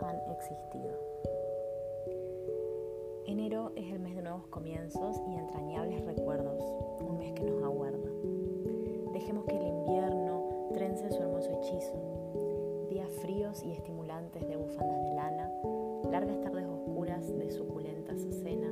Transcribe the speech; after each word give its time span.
han 0.00 0.32
existido. 0.32 0.90
Enero 3.26 3.70
es 3.76 3.92
el 3.92 4.00
mes 4.00 4.16
de 4.16 4.22
nuevos 4.22 4.46
comienzos 4.48 5.16
y 5.28 5.36
entrañables 5.36 6.04
recuerdos, 6.04 6.60
un 7.00 7.18
mes 7.18 7.32
que 7.32 7.44
nos 7.44 7.62
aguarda. 7.62 8.10
Dejemos 9.12 9.44
que 9.44 9.56
el 9.56 9.66
invierno 9.66 10.68
trence 10.74 11.10
su 11.10 11.22
hermoso 11.22 11.50
hechizo. 11.50 12.88
Días 12.88 13.10
fríos 13.22 13.62
y 13.62 13.72
estimulantes 13.72 14.46
de 14.48 14.56
bufandas 14.56 15.04
de 15.04 15.14
lana, 15.14 15.50
largas 16.10 16.40
tardes 16.40 16.66
oscuras 16.66 17.28
de 17.28 17.50
suculentas 17.52 18.20
cenas, 18.42 18.69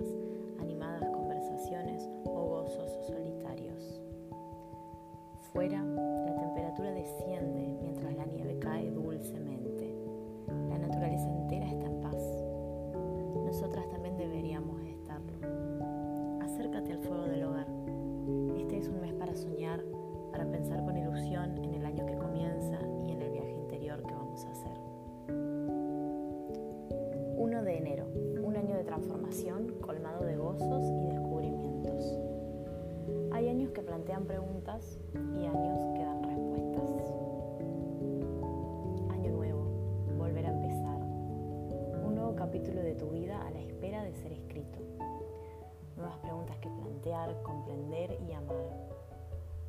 Nosotras 13.60 13.88
también 13.88 14.16
deberíamos 14.16 14.80
estarlo. 14.82 15.32
Acércate 16.40 16.92
al 16.92 17.00
fuego 17.00 17.24
del 17.24 17.42
hogar. 17.42 17.66
Este 18.56 18.78
es 18.78 18.86
un 18.86 19.00
mes 19.00 19.12
para 19.14 19.34
soñar, 19.34 19.82
para 20.30 20.48
pensar 20.48 20.84
con 20.84 20.96
ilusión 20.96 21.58
en 21.64 21.74
el 21.74 21.84
año 21.84 22.06
que 22.06 22.14
comienza 22.14 22.78
y 23.08 23.10
en 23.10 23.20
el 23.20 23.32
viaje 23.32 23.50
interior 23.50 24.00
que 24.04 24.14
vamos 24.14 24.44
a 24.44 24.50
hacer. 24.52 24.78
1 27.36 27.62
de 27.64 27.78
enero, 27.78 28.06
un 28.44 28.54
año 28.54 28.76
de 28.76 28.84
transformación 28.84 29.74
colmado 29.80 30.24
de 30.24 30.36
gozos 30.36 30.84
y 31.02 31.06
descubrimientos. 31.06 32.16
Hay 33.32 33.48
años 33.48 33.72
que 33.72 33.82
plantean 33.82 34.24
preguntas 34.24 35.00
y 35.36 35.46
años 35.46 35.80
que 35.96 36.04
dan 36.04 36.22
de 44.08 44.16
ser 44.16 44.32
escrito. 44.32 44.78
Nuevas 45.96 46.16
preguntas 46.18 46.56
que 46.58 46.70
plantear, 46.70 47.42
comprender 47.42 48.18
y 48.26 48.32
amar. 48.32 48.56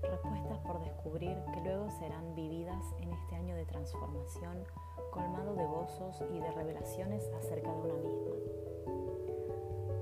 Respuestas 0.01 0.59
por 0.59 0.79
descubrir 0.79 1.35
que 1.53 1.61
luego 1.61 1.89
serán 1.99 2.35
vividas 2.35 2.83
en 3.01 3.11
este 3.11 3.35
año 3.35 3.55
de 3.55 3.65
transformación 3.65 4.63
colmado 5.11 5.55
de 5.55 5.65
gozos 5.65 6.23
y 6.33 6.39
de 6.39 6.51
revelaciones 6.51 7.29
acerca 7.37 7.69
de 7.73 7.81
una 7.81 7.93
misma. 7.95 8.35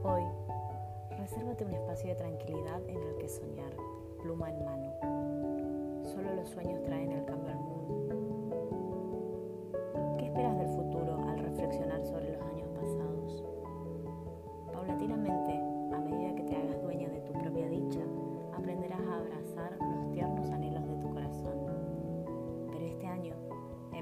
Hoy, 0.03 0.23
resérvate 1.17 1.65
un 1.65 1.71
espacio 1.71 2.09
de 2.09 2.15
tranquilidad 2.15 2.81
en 2.87 3.01
el 3.01 3.17
que 3.17 3.29
soñar, 3.29 3.71
pluma 4.21 4.51
en 4.51 4.65
mano. 4.65 6.03
Solo 6.13 6.35
los 6.35 6.49
sueños 6.49 6.83
traen 6.83 6.96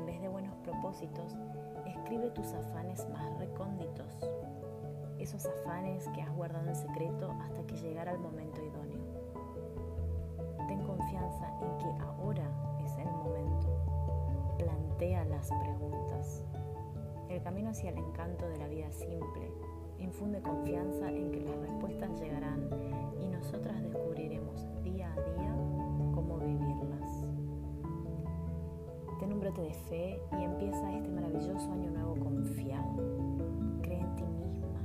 vez 0.06 0.22
de 0.22 0.28
buenos 0.28 0.56
propósitos, 0.58 1.36
escribe 1.86 2.30
tus 2.30 2.53
afanes 2.53 3.08
más 3.09 3.38
recónditos. 3.39 4.20
Esos 5.17 5.45
afanes 5.45 6.08
que 6.09 6.22
has 6.22 6.31
guardado 6.36 6.67
en 6.70 6.75
secreto 6.75 7.31
hasta 7.42 7.66
que 7.66 7.75
llegara 7.78 8.12
el 8.12 8.20
momento 8.20 8.62
idóneo. 8.64 9.02
Ten 10.68 10.84
confianza 10.84 11.52
en 11.62 11.78
que 11.78 12.03
ahora 12.03 12.47
es 12.85 12.97
el 12.97 13.12
momento. 13.12 14.56
Plantea 14.57 15.25
las 15.25 15.50
preguntas. 15.50 16.44
El 17.30 17.41
camino 17.41 17.69
hacia 17.69 17.90
el 17.90 17.97
encanto 17.97 18.47
de 18.47 18.57
la 18.57 18.68
vida 18.68 18.91
simple 18.91 19.51
infunde 19.97 20.41
confianza 20.41 21.09
en 21.09 21.31
que 21.31 21.41
las 21.41 21.57
respuestas 21.57 22.19
llegarán 22.19 22.69
y 23.19 23.28
nosotras 23.28 23.81
descubriremos 23.81 24.68
De 29.56 29.74
fe 29.90 30.20
y 30.34 30.44
empieza 30.44 30.92
este 30.94 31.10
maravilloso 31.10 31.72
año 31.72 31.90
nuevo 31.90 32.16
confiado. 32.16 32.96
Cree 33.82 34.02
en 34.02 34.16
ti 34.16 34.24
misma 34.26 34.82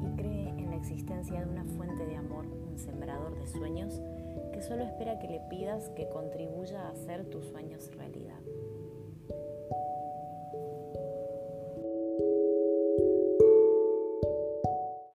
y 0.00 0.16
cree 0.16 0.48
en 0.50 0.70
la 0.70 0.76
existencia 0.76 1.44
de 1.44 1.50
una 1.50 1.64
fuente 1.64 2.06
de 2.06 2.14
amor, 2.14 2.46
un 2.46 2.78
sembrador 2.78 3.36
de 3.36 3.48
sueños 3.48 4.00
que 4.52 4.62
solo 4.62 4.84
espera 4.84 5.18
que 5.18 5.26
le 5.26 5.40
pidas 5.50 5.88
que 5.90 6.08
contribuya 6.08 6.82
a 6.82 6.90
hacer 6.90 7.24
tus 7.30 7.46
sueños 7.46 7.90
realidad. 7.96 8.38